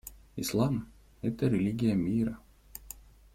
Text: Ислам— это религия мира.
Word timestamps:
Ислам— 0.35 0.87
это 1.21 1.45
религия 1.45 1.93
мира. 1.93 2.39